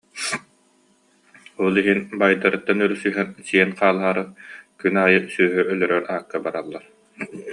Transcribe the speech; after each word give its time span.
Ол 1.63 1.73
иһин 1.81 1.99
баайдарыттан 2.19 2.79
өрүсүһэн 2.85 3.29
сиэн 3.47 3.71
хаалаары 3.79 4.23
күн 4.79 4.95
аайы 5.03 5.19
сүөһү 5.33 5.61
өлөрөр 5.71 6.05
аакка 6.15 6.37
бараллар 6.45 6.85